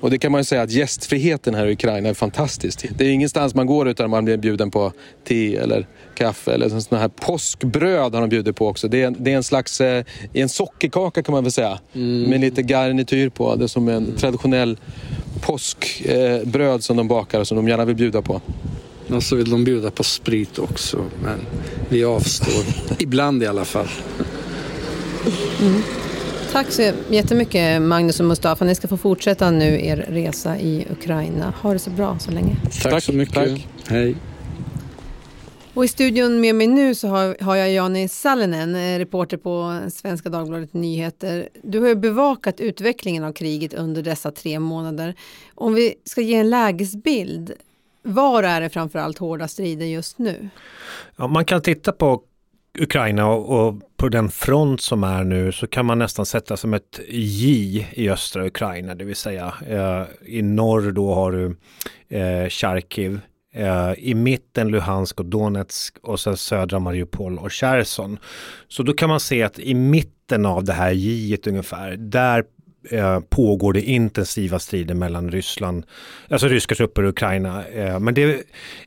Och 0.00 0.10
det 0.10 0.18
kan 0.18 0.32
man 0.32 0.40
ju 0.40 0.44
säga 0.44 0.62
att 0.62 0.70
gästfriheten 0.70 1.54
här 1.54 1.66
i 1.66 1.72
Ukraina 1.72 2.08
är 2.08 2.14
fantastisk. 2.14 2.86
Det 2.98 3.04
är 3.04 3.10
ingenstans 3.10 3.54
man 3.54 3.66
går 3.66 3.88
utan 3.88 4.10
man 4.10 4.24
blir 4.24 4.36
bjuden 4.36 4.70
på 4.70 4.92
te 5.24 5.56
eller 5.56 5.86
kaffe 6.14 6.52
eller 6.52 6.68
sådana 6.68 7.00
här 7.00 7.08
påskbröd 7.08 8.14
har 8.14 8.20
de 8.20 8.30
bjudit 8.30 8.56
på 8.56 8.68
också. 8.68 8.88
Det 8.88 9.02
är, 9.02 9.14
det 9.18 9.32
är 9.32 9.36
en 9.36 9.42
slags 9.42 9.80
eh, 9.80 10.04
en 10.32 10.48
sockerkaka 10.48 11.22
kan 11.22 11.32
man 11.32 11.44
väl 11.44 11.52
säga. 11.52 11.78
Med 12.28 12.40
lite 12.40 12.62
garnityr 12.62 13.28
på. 13.28 13.56
Det 13.56 13.64
är 13.64 13.68
som 13.68 13.88
en 13.88 14.16
traditionell 14.16 14.78
påskbröd 15.40 16.74
eh, 16.74 16.78
som 16.78 16.96
de 16.96 17.08
bakar 17.08 17.40
och 17.40 17.48
som 17.48 17.56
de 17.56 17.68
gärna 17.68 17.84
vill 17.84 17.96
bjuda 17.96 18.22
på. 18.22 18.40
Och 19.10 19.22
så 19.22 19.36
vill 19.36 19.50
de 19.50 19.64
bjuda 19.64 19.90
på 19.90 20.04
sprit 20.04 20.58
också, 20.58 21.04
men 21.22 21.38
vi 21.88 22.04
avstår. 22.04 22.64
Ibland 22.98 23.42
i 23.42 23.46
alla 23.46 23.64
fall. 23.64 23.88
Tack 26.52 26.70
så 26.72 26.92
jättemycket 27.10 27.82
Magnus 27.82 28.20
och 28.20 28.26
Mustafa. 28.26 28.64
Ni 28.64 28.74
ska 28.74 28.88
få 28.88 28.96
fortsätta 28.96 29.50
nu 29.50 29.86
er 29.86 29.96
resa 29.96 30.58
i 30.58 30.86
Ukraina. 30.90 31.54
Ha 31.62 31.72
det 31.72 31.78
så 31.78 31.90
bra 31.90 32.18
så 32.18 32.30
länge. 32.30 32.56
Tack, 32.82 32.92
Tack, 32.92 33.02
så 33.02 33.12
mycket. 33.12 33.34
tack. 33.34 33.68
Hej. 33.88 34.16
Och 35.74 35.84
i 35.84 35.88
studion 35.88 36.40
med 36.40 36.54
mig 36.54 36.66
nu 36.66 36.94
så 36.94 37.08
har, 37.08 37.36
har 37.40 37.56
jag 37.56 37.70
Jani 37.72 38.08
Sallinen, 38.08 38.74
eh, 38.76 38.98
reporter 38.98 39.36
på 39.36 39.80
Svenska 39.90 40.28
Dagbladet 40.28 40.74
Nyheter. 40.74 41.48
Du 41.62 41.80
har 41.80 41.88
ju 41.88 41.94
bevakat 41.94 42.60
utvecklingen 42.60 43.24
av 43.24 43.32
kriget 43.32 43.74
under 43.74 44.02
dessa 44.02 44.30
tre 44.30 44.58
månader. 44.58 45.14
Om 45.54 45.74
vi 45.74 45.94
ska 46.04 46.20
ge 46.20 46.34
en 46.34 46.50
lägesbild, 46.50 47.52
var 48.02 48.42
är 48.42 48.60
det 48.60 48.70
framförallt 48.70 49.18
hårda 49.18 49.48
strider 49.48 49.86
just 49.86 50.18
nu? 50.18 50.48
Ja, 51.16 51.26
man 51.26 51.44
kan 51.44 51.62
titta 51.62 51.92
på 51.92 52.22
Ukraina 52.80 53.26
och, 53.26 53.68
och 53.68 53.74
på 53.96 54.08
den 54.08 54.28
front 54.28 54.80
som 54.80 55.04
är 55.04 55.24
nu 55.24 55.52
så 55.52 55.66
kan 55.66 55.86
man 55.86 55.98
nästan 55.98 56.26
sätta 56.26 56.56
som 56.56 56.74
ett 56.74 57.00
J 57.08 57.86
i 57.92 58.10
östra 58.10 58.46
Ukraina, 58.46 58.94
det 58.94 59.04
vill 59.04 59.16
säga 59.16 59.54
eh, 59.68 60.02
i 60.26 60.42
norr 60.42 60.92
då 60.92 61.14
har 61.14 61.32
du 61.32 61.56
eh, 62.18 62.48
Charkiv, 62.48 63.20
eh, 63.54 63.92
i 63.98 64.14
mitten 64.14 64.68
Luhansk 64.68 65.20
och 65.20 65.26
Donetsk 65.26 65.98
och 66.02 66.20
sen 66.20 66.36
södra 66.36 66.78
Mariupol 66.78 67.38
och 67.38 67.52
Cherson. 67.52 68.18
Så 68.68 68.82
då 68.82 68.92
kan 68.92 69.08
man 69.08 69.20
se 69.20 69.42
att 69.42 69.58
i 69.58 69.74
mitten 69.74 70.46
av 70.46 70.64
det 70.64 70.72
här 70.72 70.90
J 70.90 71.38
ungefär, 71.46 71.96
där 71.96 72.44
eh, 72.90 73.20
pågår 73.20 73.72
det 73.72 73.82
intensiva 73.82 74.58
strider 74.58 74.94
mellan 74.94 75.30
Ryssland, 75.30 75.86
alltså 76.28 76.48
ryska 76.48 76.74
trupper 76.74 77.02
och 77.02 77.08
Ukraina. 77.08 77.66
Eh, 77.66 78.00
men 78.00 78.14
det, 78.14 78.42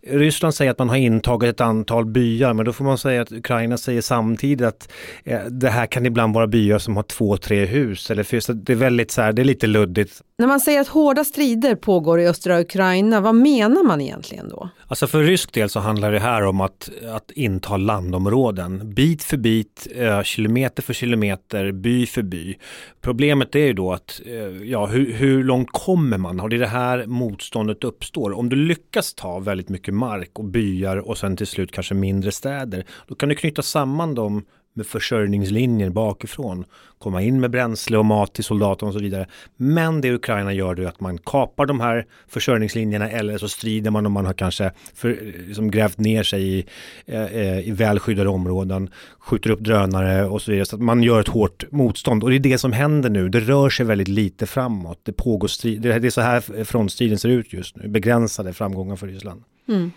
Ryssland 0.08 0.56
säger 0.56 0.72
att 0.72 0.80
man 0.80 0.90
har 0.90 0.96
intagit 0.96 1.50
ett 1.50 1.62
antal 1.62 2.06
byar, 2.06 2.54
men 2.54 2.66
då 2.66 2.74
får 2.74 2.86
man 2.86 2.98
säga 2.98 3.22
att 3.22 3.32
Ukraina 3.32 3.78
säger 3.78 4.02
samtidigt 4.02 4.68
att 4.68 4.92
eh, 5.24 5.46
det 5.46 5.70
här 5.70 5.86
kan 5.86 6.06
ibland 6.06 6.34
vara 6.34 6.48
byar 6.48 6.80
som 6.80 6.96
har 6.96 7.04
två, 7.04 7.38
tre 7.38 7.66
hus. 7.66 8.12
Eller 8.12 8.40
så 8.40 8.54
det 8.54 8.74
är 8.74 8.78
väldigt 8.78 9.12
så 9.12 9.22
här, 9.22 9.34
det 9.34 9.42
är 9.42 9.44
lite 9.44 9.68
luddigt. 9.68 10.22
När 10.42 10.48
man 10.48 10.60
säger 10.60 10.82
att 10.82 10.88
hårda 10.88 11.24
strider 11.24 11.76
pågår 11.76 12.20
i 12.20 12.28
östra 12.28 12.62
Ukraina, 12.62 13.22
vad 13.22 13.36
menar 13.36 13.84
man 13.84 14.02
egentligen 14.02 14.50
då? 14.50 14.70
Alltså 14.88 15.08
för 15.08 15.24
rysk 15.24 15.54
del 15.54 15.70
så 15.70 15.80
handlar 15.80 16.12
det 16.12 16.20
här 16.20 16.42
om 16.42 16.62
att, 16.62 16.90
att 17.16 17.32
inta 17.32 17.78
landområden, 17.78 18.94
bit 18.94 19.24
för 19.24 19.38
bit, 19.38 19.88
eh, 19.96 20.22
kilometer 20.22 20.84
för 20.84 20.94
kilometer, 20.94 21.72
by 21.72 22.06
för 22.06 22.22
by. 22.22 22.56
Problemet 23.02 23.56
är 23.56 23.60
ju 23.60 23.74
då 23.74 23.94
att, 23.94 24.22
eh, 24.26 24.34
ja, 24.64 24.86
hur, 24.86 25.14
hur 25.14 25.44
långt 25.44 25.70
kommer 25.72 26.18
man? 26.18 26.40
Har 26.40 26.50
det 26.50 26.56
är 26.56 26.60
det 26.60 26.68
här 26.68 27.06
motståndet 27.06 27.84
uppstår. 27.84 28.32
Om 28.32 28.50
du 28.50 28.56
lyckas 28.56 29.14
ta 29.14 29.40
väldigt 29.40 29.70
mycket 29.70 29.94
mark 29.94 30.40
och 30.40 30.46
byar 30.46 30.98
och 30.98 31.18
sen 31.18 31.38
till 31.38 31.48
slut 31.48 31.72
kanske 31.72 31.94
mindre 31.94 32.32
städer, 32.32 32.86
då 33.08 33.16
kan 33.16 33.30
du 33.30 33.36
knyta 33.36 33.62
samman 33.62 34.16
dem 34.16 34.44
med 34.74 34.86
försörjningslinjer 34.86 35.90
bakifrån. 35.90 36.66
Komma 37.00 37.22
in 37.22 37.40
med 37.40 37.52
bränsle 37.52 37.98
och 37.98 38.06
mat 38.06 38.34
till 38.34 38.44
soldaterna 38.44 38.88
och 38.88 38.94
så 38.94 39.00
vidare. 39.00 39.28
Men 39.58 40.02
det 40.02 40.12
Ukraina 40.14 40.54
gör 40.54 40.80
är 40.80 40.88
att 40.88 41.00
man 41.00 41.18
kapar 41.18 41.66
de 41.66 41.80
här 41.80 42.06
försörjningslinjerna 42.28 43.10
eller 43.10 43.38
så 43.38 43.50
strider 43.50 43.92
man 43.92 44.06
om 44.06 44.14
man 44.14 44.26
har 44.26 44.34
kanske 44.34 44.72
för, 44.96 45.34
liksom 45.48 45.72
grävt 45.72 45.98
ner 45.98 46.24
sig 46.24 46.44
i, 46.44 46.66
eh, 47.06 47.24
eh, 47.24 47.68
i 47.68 47.72
välskyddade 47.72 48.30
områden, 48.30 48.90
skjuter 49.20 49.50
upp 49.50 49.60
drönare 49.60 50.26
och 50.26 50.42
så 50.42 50.52
vidare. 50.52 50.66
Så 50.66 50.76
att 50.76 50.82
man 50.82 51.04
gör 51.04 51.20
ett 51.20 51.28
hårt 51.28 51.72
motstånd 51.72 52.24
och 52.24 52.30
det 52.30 52.36
är 52.36 52.40
det 52.40 52.58
som 52.58 52.72
händer 52.72 53.10
nu. 53.10 53.30
Det 53.30 53.40
rör 53.40 53.70
sig 53.70 53.86
väldigt 53.86 54.08
lite 54.08 54.46
framåt. 54.46 55.00
Det 55.04 55.14
pågår 55.14 55.48
strid. 55.48 55.82
Det 55.82 55.96
är 55.96 56.10
så 56.10 56.22
här 56.22 56.64
frontstriden 56.64 57.18
ser 57.18 57.30
ut 57.30 57.54
just 57.54 57.76
nu. 57.76 57.88
Begränsade 57.88 58.54
framgångar 58.54 58.96
för 58.96 59.08
Ryssland. 59.08 59.44
Mm. 59.68 59.92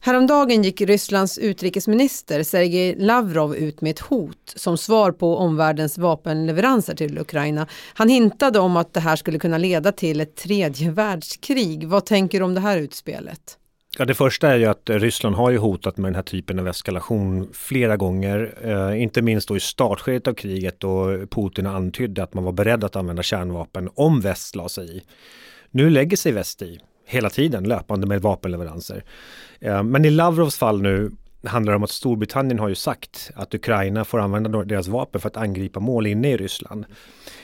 Häromdagen 0.00 0.62
gick 0.62 0.80
Rysslands 0.80 1.38
utrikesminister 1.38 2.42
Sergej 2.42 2.94
Lavrov 2.98 3.56
ut 3.56 3.80
med 3.80 3.90
ett 3.90 4.00
hot 4.00 4.52
som 4.56 4.78
svar 4.78 5.12
på 5.12 5.36
omvärldens 5.36 5.98
vapenleveranser 5.98 6.94
till 6.94 7.18
Ukraina. 7.18 7.66
Han 7.94 8.08
hintade 8.08 8.58
om 8.58 8.76
att 8.76 8.94
det 8.94 9.00
här 9.00 9.16
skulle 9.16 9.38
kunna 9.38 9.58
leda 9.58 9.92
till 9.92 10.20
ett 10.20 10.36
tredje 10.36 10.90
världskrig. 10.90 11.88
Vad 11.88 12.06
tänker 12.06 12.38
du 12.38 12.44
om 12.44 12.54
det 12.54 12.60
här 12.60 12.78
utspelet? 12.78 13.58
Ja, 13.98 14.04
det 14.04 14.14
första 14.14 14.52
är 14.52 14.56
ju 14.56 14.66
att 14.66 14.90
Ryssland 14.90 15.36
har 15.36 15.50
ju 15.50 15.58
hotat 15.58 15.96
med 15.96 16.08
den 16.08 16.14
här 16.14 16.22
typen 16.22 16.58
av 16.58 16.68
eskalation 16.68 17.48
flera 17.52 17.96
gånger. 17.96 18.54
Eh, 18.62 19.02
inte 19.02 19.22
minst 19.22 19.48
då 19.48 19.56
i 19.56 19.60
startskedet 19.60 20.28
av 20.28 20.34
kriget 20.34 20.80
då 20.80 21.26
Putin 21.30 21.66
antydde 21.66 22.22
att 22.22 22.34
man 22.34 22.44
var 22.44 22.52
beredd 22.52 22.84
att 22.84 22.96
använda 22.96 23.22
kärnvapen 23.22 23.88
om 23.94 24.20
väst 24.20 24.54
la 24.54 24.68
sig 24.68 24.96
i. 24.96 25.02
Nu 25.70 25.90
lägger 25.90 26.16
sig 26.16 26.32
väst 26.32 26.62
i 26.62 26.78
hela 27.08 27.30
tiden 27.30 27.64
löpande 27.64 28.06
med 28.06 28.22
vapenleveranser. 28.22 29.04
Eh, 29.60 29.82
men 29.82 30.04
i 30.04 30.10
Lavrovs 30.10 30.58
fall 30.58 30.82
nu 30.82 31.10
handlar 31.44 31.72
det 31.72 31.76
om 31.76 31.82
att 31.82 31.90
Storbritannien 31.90 32.58
har 32.58 32.68
ju 32.68 32.74
sagt 32.74 33.30
att 33.34 33.54
Ukraina 33.54 34.04
får 34.04 34.18
använda 34.18 34.64
deras 34.64 34.88
vapen 34.88 35.20
för 35.20 35.28
att 35.28 35.36
angripa 35.36 35.80
mål 35.80 36.06
inne 36.06 36.30
i 36.30 36.36
Ryssland. 36.36 36.84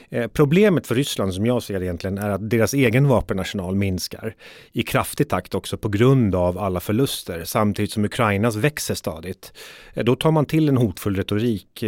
Eh, 0.09 0.26
problemet 0.26 0.87
för 0.87 0.94
Ryssland 0.94 1.35
som 1.35 1.47
jag 1.47 1.62
ser 1.62 1.80
det 1.80 1.87
egentligen 1.87 2.18
är 2.18 2.30
att 2.30 2.50
deras 2.50 2.75
egen 2.75 3.09
vapenarsenal 3.09 3.75
minskar 3.75 4.35
i 4.73 4.83
kraftig 4.83 5.28
takt 5.28 5.54
också 5.54 5.76
på 5.76 5.88
grund 5.88 6.35
av 6.35 6.59
alla 6.59 6.80
förluster 6.80 7.44
samtidigt 7.44 7.92
som 7.92 8.04
Ukrainas 8.04 8.56
växer 8.56 8.94
stadigt. 8.94 9.52
Eh, 9.94 10.04
då 10.04 10.16
tar 10.16 10.30
man 10.30 10.47
till 10.47 10.68
en 10.68 10.76
hotfull 10.76 11.16
retorik 11.16 11.85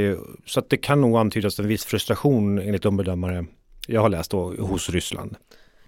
så 0.46 0.60
att 0.60 0.70
det 0.70 0.76
kan 0.76 1.00
nog 1.00 1.16
antydas 1.16 1.58
en 1.58 1.68
viss 1.68 1.84
frustration 1.84 2.58
enligt 2.58 2.82
de 2.82 2.96
bedömare 2.96 3.46
jag 3.86 4.00
har 4.00 4.08
läst 4.08 4.30
då, 4.30 4.54
hos 4.58 4.90
Ryssland. 4.90 5.36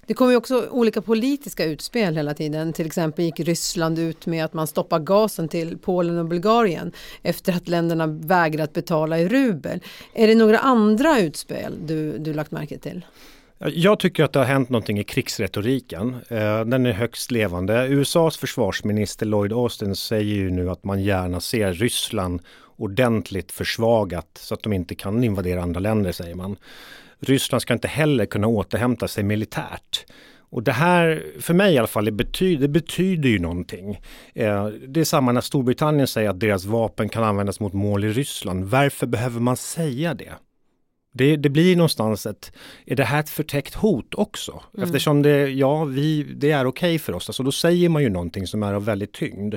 Det 0.09 0.15
kommer 0.15 0.31
ju 0.31 0.37
också 0.37 0.69
olika 0.71 1.03
politiska 1.03 1.65
utspel 1.65 2.17
hela 2.17 2.35
tiden. 2.35 2.73
Till 2.73 2.87
exempel 2.87 3.25
gick 3.25 3.41
Ryssland 3.41 3.99
ut 3.99 4.27
med 4.27 4.45
att 4.45 4.53
man 4.53 4.67
stoppar 4.67 4.99
gasen 4.99 5.49
till 5.49 5.79
Polen 5.79 6.19
och 6.19 6.25
Bulgarien 6.25 6.93
efter 7.23 7.53
att 7.57 7.69
länderna 7.69 8.07
vägrat 8.07 8.73
betala 8.73 9.19
i 9.19 9.29
rubel. 9.29 9.81
Är 10.15 10.29
det 10.29 10.35
några 10.35 10.59
andra 10.59 11.21
utspel 11.21 11.75
du, 11.87 12.19
du 12.19 12.35
lagt 12.35 12.51
märke 12.51 12.79
till? 12.79 13.05
Jag 13.59 13.99
tycker 13.99 14.25
att 14.25 14.33
det 14.33 14.39
har 14.39 14.47
hänt 14.47 14.69
någonting 14.69 14.99
i 14.99 15.05
krigsretoriken. 15.05 16.17
Eh, 16.29 16.65
den 16.65 16.87
är 16.87 16.93
högst 16.93 17.31
levande. 17.31 17.87
USAs 17.89 18.37
försvarsminister 18.37 19.27
Lloyd 19.27 19.53
Austin 19.53 19.97
säger 19.97 20.35
ju 20.35 20.51
nu 20.51 20.71
att 20.71 20.85
man 20.85 21.03
gärna 21.03 21.41
ser 21.41 21.73
Ryssland 21.73 22.43
ordentligt 22.77 23.53
försvagat 23.53 24.29
så 24.41 24.55
att 24.55 24.63
de 24.63 24.73
inte 24.73 24.95
kan 24.95 25.25
invadera 25.25 25.63
andra 25.63 25.81
länder, 25.81 26.13
säger 26.13 26.35
man. 26.35 26.57
Ryssland 27.21 27.63
ska 27.63 27.73
inte 27.73 27.89
heller 27.89 28.27
kunna 28.27 28.47
återhämta 28.47 29.09
sig 29.09 29.25
militärt. 29.25 30.05
Och 30.51 30.63
det 30.63 30.73
här, 30.73 31.25
för 31.41 31.55
mig 31.55 31.75
i 31.75 31.79
alla 31.79 31.87
fall, 31.87 32.05
det 32.05 32.13
betyder, 32.13 32.63
det 32.63 32.69
betyder 32.69 33.29
ju 33.29 33.39
någonting. 33.39 34.01
Eh, 34.35 34.67
det 34.67 35.01
är 35.01 35.05
samma 35.05 35.33
när 35.33 35.41
Storbritannien 35.41 36.07
säger 36.07 36.31
att 36.31 36.41
deras 36.41 36.65
vapen 36.65 37.09
kan 37.09 37.25
användas 37.25 37.61
mot 37.61 37.73
mål 37.73 38.05
i 38.05 38.09
Ryssland. 38.09 38.65
Varför 38.65 39.07
behöver 39.07 39.41
man 39.41 39.57
säga 39.57 40.15
det? 40.15 40.33
Det, 41.13 41.37
det 41.37 41.49
blir 41.49 41.77
någonstans 41.77 42.27
ett, 42.27 42.53
är 42.87 42.97
det 42.97 43.05
här 43.05 43.21
ett 43.21 43.31
förtäckt 43.31 43.75
hot 43.75 44.15
också? 44.15 44.63
Mm. 44.75 44.85
Eftersom 44.85 45.23
det, 45.23 45.49
ja, 45.49 45.85
vi, 45.85 46.23
det 46.23 46.51
är 46.51 46.67
okej 46.67 46.89
okay 46.89 46.99
för 46.99 47.13
oss, 47.13 47.29
alltså 47.29 47.43
då 47.43 47.53
säger 47.53 47.89
man 47.89 48.03
ju 48.03 48.09
någonting 48.09 48.47
som 48.47 48.63
är 48.63 48.75
av 48.75 48.85
väldigt 48.85 49.13
tyngd. 49.13 49.55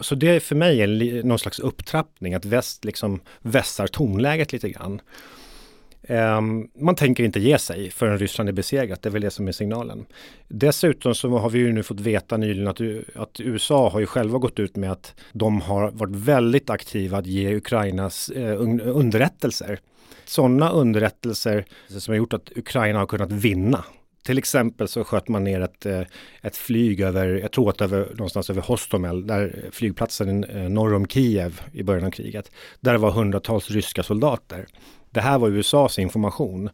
Så 0.00 0.14
det 0.14 0.28
är 0.28 0.40
för 0.40 0.54
mig 0.54 0.82
en, 0.82 1.28
någon 1.28 1.38
slags 1.38 1.58
upptrappning, 1.58 2.34
att 2.34 2.44
väst 2.44 2.84
liksom 2.84 3.20
vässar 3.40 3.86
tonläget 3.86 4.52
lite 4.52 4.68
grann. 4.70 5.00
Um, 6.08 6.68
man 6.74 6.94
tänker 6.94 7.24
inte 7.24 7.40
ge 7.40 7.58
sig 7.58 7.90
förrän 7.90 8.18
Ryssland 8.18 8.48
är 8.48 8.52
besegrat, 8.52 9.02
det 9.02 9.08
är 9.08 9.10
väl 9.10 9.22
det 9.22 9.30
som 9.30 9.48
är 9.48 9.52
signalen. 9.52 10.06
Dessutom 10.48 11.14
så 11.14 11.38
har 11.38 11.50
vi 11.50 11.58
ju 11.58 11.72
nu 11.72 11.82
fått 11.82 12.00
veta 12.00 12.36
nyligen 12.36 12.68
att, 12.68 12.80
att 13.14 13.40
USA 13.40 13.88
har 13.90 14.00
ju 14.00 14.06
själva 14.06 14.38
gått 14.38 14.58
ut 14.58 14.76
med 14.76 14.92
att 14.92 15.14
de 15.32 15.60
har 15.60 15.90
varit 15.90 16.16
väldigt 16.16 16.70
aktiva 16.70 17.18
att 17.18 17.26
ge 17.26 17.56
Ukrainas 17.56 18.28
eh, 18.28 18.60
underrättelser. 18.84 19.78
Sådana 20.24 20.70
underrättelser 20.70 21.64
som 21.88 22.12
har 22.12 22.16
gjort 22.16 22.32
att 22.32 22.52
Ukraina 22.56 22.98
har 22.98 23.06
kunnat 23.06 23.32
vinna 23.32 23.84
Till 24.22 24.38
exempel 24.38 24.88
så 24.88 25.04
sköt 25.04 25.28
man 25.28 25.44
ner 25.44 25.60
ett, 25.60 25.86
eh, 25.86 26.02
ett 26.42 26.56
flyg 26.56 27.00
över, 27.00 27.26
jag 27.26 27.52
tror 27.52 27.70
att 27.70 27.80
över, 27.80 28.08
någonstans 28.10 28.50
över 28.50 28.62
Hostomel, 28.62 29.26
där 29.26 29.64
flygplatsen 29.72 30.44
eh, 30.44 30.68
norr 30.68 30.94
om 30.94 31.06
Kiev 31.06 31.62
i 31.72 31.82
början 31.82 32.04
av 32.04 32.10
kriget. 32.10 32.50
Där 32.80 32.96
var 32.96 33.10
hundratals 33.10 33.70
ryska 33.70 34.02
soldater. 34.02 34.66
Det 35.12 35.20
här 35.20 35.38
var 35.38 35.48
USAs 35.48 35.98
information. 35.98 36.70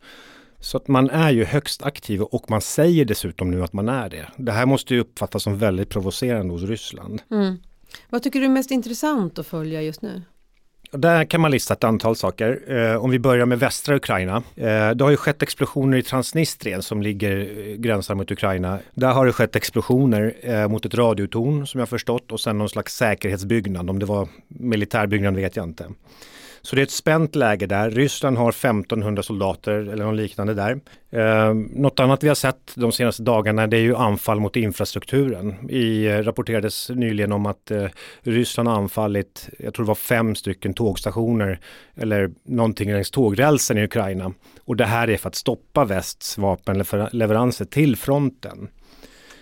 Så 0.60 0.76
att 0.76 0.88
man 0.88 1.10
är 1.10 1.30
ju 1.30 1.44
högst 1.44 1.82
aktiv 1.82 2.22
och 2.22 2.50
man 2.50 2.60
säger 2.60 3.04
dessutom 3.04 3.50
nu 3.50 3.64
att 3.64 3.72
man 3.72 3.88
är 3.88 4.08
det. 4.08 4.28
Det 4.36 4.52
här 4.52 4.66
måste 4.66 4.94
ju 4.94 5.00
uppfattas 5.00 5.42
som 5.42 5.58
väldigt 5.58 5.88
provocerande 5.88 6.52
hos 6.52 6.62
Ryssland. 6.62 7.22
Mm. 7.30 7.56
Vad 8.10 8.22
tycker 8.22 8.40
du 8.40 8.46
är 8.46 8.50
mest 8.50 8.70
intressant 8.70 9.38
att 9.38 9.46
följa 9.46 9.82
just 9.82 10.02
nu? 10.02 10.22
Där 10.90 11.24
kan 11.24 11.40
man 11.40 11.50
lista 11.50 11.74
ett 11.74 11.84
antal 11.84 12.16
saker. 12.16 12.72
Eh, 12.72 13.04
om 13.04 13.10
vi 13.10 13.18
börjar 13.18 13.46
med 13.46 13.58
västra 13.58 13.96
Ukraina. 13.96 14.36
Eh, 14.56 14.90
det 14.90 15.04
har 15.04 15.10
ju 15.10 15.16
skett 15.16 15.42
explosioner 15.42 15.98
i 15.98 16.02
Transnistrien 16.02 16.82
som 16.82 17.02
ligger 17.02 17.36
eh, 17.38 17.74
gränsar 17.74 18.14
mot 18.14 18.30
Ukraina. 18.30 18.78
Där 18.94 19.12
har 19.12 19.26
det 19.26 19.32
skett 19.32 19.56
explosioner 19.56 20.34
eh, 20.42 20.68
mot 20.68 20.86
ett 20.86 20.94
radiotorn 20.94 21.66
som 21.66 21.80
jag 21.80 21.88
förstått 21.88 22.32
och 22.32 22.40
sen 22.40 22.58
någon 22.58 22.68
slags 22.68 22.96
säkerhetsbyggnad. 22.96 23.90
Om 23.90 23.98
det 23.98 24.06
var 24.06 24.28
militärbyggnad 24.48 25.34
vet 25.34 25.56
jag 25.56 25.64
inte. 25.64 25.86
Så 26.68 26.76
det 26.76 26.82
är 26.82 26.84
ett 26.84 26.90
spänt 26.90 27.34
läge 27.34 27.66
där. 27.66 27.90
Ryssland 27.90 28.38
har 28.38 28.48
1500 28.48 29.22
soldater 29.22 29.72
eller 29.72 30.04
något 30.04 30.16
liknande 30.16 30.54
där. 30.54 30.80
Eh, 31.10 31.54
något 31.54 32.00
annat 32.00 32.22
vi 32.22 32.28
har 32.28 32.34
sett 32.34 32.72
de 32.74 32.92
senaste 32.92 33.22
dagarna 33.22 33.66
det 33.66 33.76
är 33.76 33.80
ju 33.80 33.96
anfall 33.96 34.40
mot 34.40 34.56
infrastrukturen. 34.56 35.70
I 35.70 36.06
eh, 36.06 36.18
rapporterades 36.18 36.90
nyligen 36.90 37.32
om 37.32 37.46
att 37.46 37.70
eh, 37.70 37.84
Ryssland 38.22 38.68
har 38.68 38.76
anfallit, 38.76 39.48
jag 39.58 39.74
tror 39.74 39.84
det 39.84 39.88
var 39.88 39.94
fem 39.94 40.34
stycken 40.34 40.74
tågstationer 40.74 41.60
eller 41.96 42.30
någonting 42.44 42.92
längs 42.92 43.10
tågrälsen 43.10 43.78
i 43.78 43.84
Ukraina. 43.84 44.32
Och 44.64 44.76
det 44.76 44.86
här 44.86 45.10
är 45.10 45.16
för 45.16 45.28
att 45.28 45.34
stoppa 45.34 45.84
västs 45.84 46.38
vapenleveranser 46.38 47.64
till 47.64 47.96
fronten. 47.96 48.68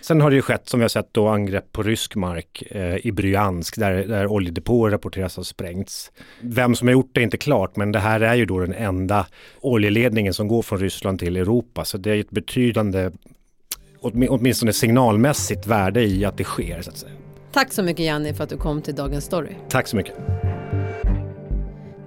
Sen 0.07 0.21
har 0.21 0.29
det 0.29 0.35
ju 0.35 0.41
skett, 0.41 0.69
som 0.69 0.79
vi 0.79 0.83
har 0.83 0.89
sett, 0.89 1.13
då, 1.13 1.27
angrepp 1.27 1.71
på 1.71 1.83
rysk 1.83 2.15
mark 2.15 2.63
eh, 2.71 3.05
i 3.07 3.11
Bryansk 3.11 3.75
där, 3.75 3.93
där 3.93 4.27
oljedepåer 4.27 4.91
rapporteras 4.91 5.35
ha 5.35 5.43
sprängts. 5.43 6.11
Vem 6.41 6.75
som 6.75 6.87
har 6.87 6.93
gjort 6.93 7.09
det 7.13 7.21
är 7.21 7.23
inte 7.23 7.37
klart, 7.37 7.75
men 7.75 7.91
det 7.91 7.99
här 7.99 8.21
är 8.21 8.35
ju 8.35 8.45
då 8.45 8.59
den 8.59 8.73
enda 8.73 9.25
oljeledningen 9.61 10.33
som 10.33 10.47
går 10.47 10.61
från 10.61 10.79
Ryssland 10.79 11.19
till 11.19 11.37
Europa. 11.37 11.85
Så 11.85 11.97
det 11.97 12.11
är 12.11 12.19
ett 12.19 12.29
betydande, 12.29 13.11
åtminstone 14.01 14.73
signalmässigt 14.73 15.67
värde 15.67 16.03
i 16.03 16.25
att 16.25 16.37
det 16.37 16.43
sker. 16.43 16.81
Så 16.81 16.89
att 16.89 16.97
säga. 16.97 17.13
Tack 17.51 17.73
så 17.73 17.83
mycket 17.83 18.05
Janni 18.05 18.33
för 18.33 18.43
att 18.43 18.49
du 18.49 18.57
kom 18.57 18.81
till 18.81 18.95
Dagens 18.95 19.25
Story. 19.25 19.51
Tack 19.69 19.87
så 19.87 19.95
mycket. 19.95 20.15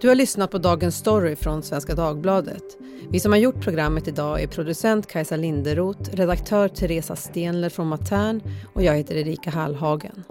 Du 0.00 0.08
har 0.08 0.14
lyssnat 0.14 0.50
på 0.50 0.58
Dagens 0.58 0.96
Story 0.96 1.36
från 1.36 1.62
Svenska 1.62 1.94
Dagbladet. 1.94 2.62
Vi 3.10 3.20
som 3.20 3.32
har 3.32 3.38
gjort 3.38 3.60
programmet 3.60 4.08
idag 4.08 4.42
är 4.42 4.46
producent 4.46 5.06
Kajsa 5.06 5.36
Linderoth, 5.36 6.14
redaktör 6.14 6.68
Teresa 6.68 7.16
Stenler 7.16 7.68
från 7.68 7.86
Matern 7.86 8.42
och 8.74 8.82
jag 8.82 8.94
heter 8.94 9.14
Erika 9.14 9.50
Hallhagen. 9.50 10.24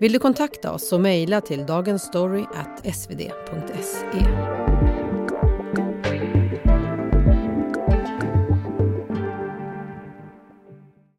Vill 0.00 0.12
du 0.12 0.18
kontakta 0.18 0.72
oss 0.72 0.88
så 0.88 0.98
mejla 0.98 1.40
till 1.40 1.66
dagensstory.svd.se. 1.66 4.63